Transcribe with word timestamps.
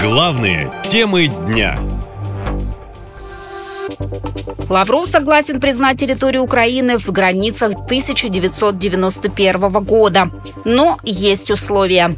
Главные 0.00 0.70
темы 0.88 1.26
дня. 1.26 1.76
Лавров 4.68 5.06
согласен 5.06 5.60
признать 5.60 5.98
территорию 5.98 6.44
Украины 6.44 6.98
в 6.98 7.10
границах 7.10 7.70
1991 7.70 9.84
года. 9.84 10.30
Но 10.64 10.98
есть 11.02 11.50
условия. 11.50 12.16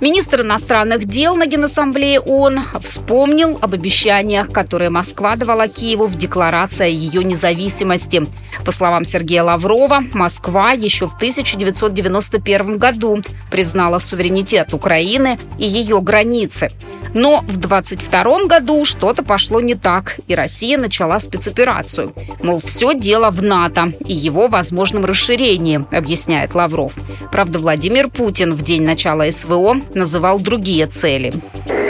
Министр 0.00 0.42
иностранных 0.42 1.04
дел 1.04 1.34
на 1.34 1.46
Генассамблее 1.46 2.20
ООН 2.20 2.60
вспомнил 2.80 3.58
об 3.60 3.74
обещаниях, 3.74 4.50
которые 4.50 4.90
Москва 4.90 5.36
давала 5.36 5.68
Киеву 5.68 6.06
в 6.06 6.16
декларации 6.16 6.90
ее 6.90 7.24
независимости. 7.24 8.24
По 8.64 8.70
словам 8.70 9.04
Сергея 9.04 9.42
Лаврова, 9.42 10.00
Москва 10.14 10.72
еще 10.72 11.06
в 11.06 11.16
1991 11.16 12.78
году 12.78 13.20
признала 13.50 13.98
суверенитет 13.98 14.72
Украины 14.72 15.38
и 15.58 15.66
ее 15.66 16.00
границы. 16.00 16.70
Но 17.14 17.44
в 17.46 17.56
22 17.56 18.44
году 18.44 18.84
что-то 18.84 19.22
пошло 19.22 19.60
не 19.60 19.74
так, 19.74 20.16
и 20.26 20.34
Россия 20.34 20.78
начала 20.78 21.18
спецоперацию. 21.20 22.12
Мол, 22.42 22.60
все 22.64 22.94
дело 22.94 23.30
в 23.30 23.42
НАТО 23.42 23.92
и 24.06 24.14
его 24.14 24.48
возможном 24.48 25.04
расширении, 25.04 25.84
объясняет 25.90 26.54
Лавров. 26.54 26.94
Правда, 27.32 27.58
Владимир 27.58 28.08
Путин 28.08 28.52
в 28.52 28.62
день 28.62 28.82
начала 28.82 29.30
СВО 29.30 29.80
называл 29.94 30.40
другие 30.40 30.86
цели. 30.86 31.32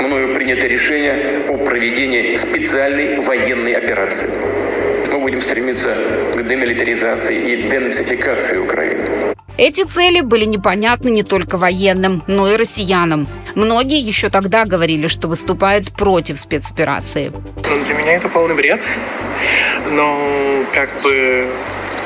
Мною 0.00 0.34
принято 0.34 0.66
решение 0.66 1.42
о 1.48 1.58
проведении 1.64 2.34
специальной 2.34 3.20
военной 3.20 3.74
операции. 3.74 4.30
Мы 5.12 5.18
будем 5.20 5.40
стремиться 5.42 5.96
к 6.34 6.42
демилитаризации 6.42 7.52
и 7.52 7.68
денацификации 7.68 8.58
Украины. 8.58 9.34
Эти 9.60 9.84
цели 9.84 10.22
были 10.22 10.46
непонятны 10.46 11.10
не 11.10 11.22
только 11.22 11.58
военным, 11.58 12.22
но 12.26 12.50
и 12.50 12.56
россиянам. 12.56 13.26
Многие 13.54 14.00
еще 14.00 14.30
тогда 14.30 14.64
говорили, 14.64 15.06
что 15.06 15.28
выступают 15.28 15.92
против 15.92 16.40
спецоперации. 16.40 17.30
Ну, 17.68 17.84
для 17.84 17.94
меня 17.94 18.14
это 18.14 18.30
полный 18.30 18.54
бред. 18.54 18.80
Но 19.90 20.18
как 20.72 20.88
бы 21.02 21.46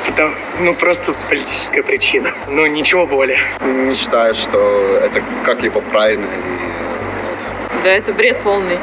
это, 0.05 0.31
ну, 0.59 0.73
просто 0.73 1.15
политическая 1.29 1.81
причина. 1.81 2.33
Ну, 2.49 2.65
ничего 2.65 3.07
более. 3.07 3.39
Не 3.61 3.95
считаю, 3.95 4.35
что 4.35 4.99
это 5.01 5.23
как-либо 5.45 5.79
правильно. 5.79 6.25
И, 6.25 7.83
Да, 7.85 7.91
это 7.91 8.11
бред 8.11 8.41
полный. 8.41 8.79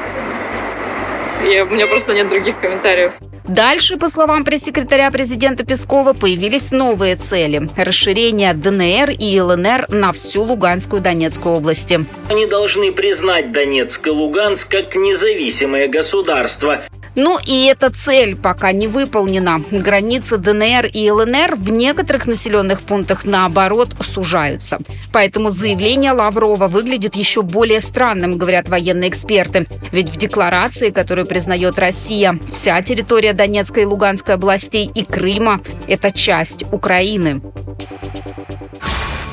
И 1.44 1.60
у 1.60 1.66
меня 1.66 1.86
просто 1.86 2.14
нет 2.14 2.26
других 2.30 2.58
комментариев. 2.58 3.12
Дальше, 3.54 3.98
по 3.98 4.08
словам 4.08 4.44
пресс-секретаря 4.44 5.10
президента 5.10 5.62
Пескова, 5.62 6.14
появились 6.14 6.70
новые 6.70 7.16
цели– 7.16 7.68
расширение 7.76 8.54
ДНР 8.54 9.10
и 9.10 9.38
ЛНР 9.38 9.90
на 9.90 10.12
всю 10.12 10.42
Луганскую 10.42 11.02
Донецкую 11.02 11.56
области. 11.56 12.06
Они 12.30 12.46
должны 12.46 12.92
признать 12.92 13.52
Донецк 13.52 14.06
и 14.06 14.10
Луганск 14.10 14.70
как 14.70 14.94
независимое 14.94 15.86
государство 15.88 16.82
ну 17.14 17.38
и 17.44 17.66
эта 17.66 17.90
цель 17.90 18.36
пока 18.36 18.72
не 18.72 18.86
выполнена. 18.86 19.62
Границы 19.70 20.38
ДНР 20.38 20.86
и 20.86 21.10
ЛНР 21.10 21.56
в 21.56 21.70
некоторых 21.70 22.26
населенных 22.26 22.80
пунктах, 22.80 23.24
наоборот, 23.24 23.90
сужаются. 24.00 24.78
Поэтому 25.12 25.50
заявление 25.50 26.12
Лаврова 26.12 26.68
выглядит 26.68 27.16
еще 27.16 27.42
более 27.42 27.80
странным, 27.80 28.38
говорят 28.38 28.68
военные 28.68 29.10
эксперты. 29.10 29.66
Ведь 29.92 30.10
в 30.10 30.16
декларации, 30.16 30.90
которую 30.90 31.26
признает 31.26 31.78
Россия, 31.78 32.38
вся 32.50 32.80
территория 32.82 33.32
Донецкой 33.32 33.84
и 33.84 33.86
Луганской 33.86 34.34
областей 34.34 34.90
и 34.94 35.04
Крыма– 35.04 35.60
это 35.86 36.10
часть 36.10 36.64
Украины. 36.72 37.42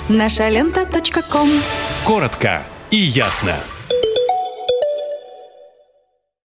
Наша 0.09 0.49
лента. 0.49 0.85
Коротко 2.03 2.63
и 2.89 2.97
ясно. 2.97 3.55